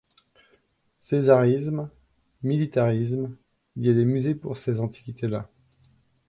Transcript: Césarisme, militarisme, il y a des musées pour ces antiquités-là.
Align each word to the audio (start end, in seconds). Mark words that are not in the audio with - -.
Césarisme, 1.01 1.91
militarisme, 2.41 3.37
il 3.75 3.85
y 3.85 3.89
a 3.91 3.93
des 3.93 4.03
musées 4.03 4.33
pour 4.33 4.57
ces 4.57 4.79
antiquités-là. 4.79 5.47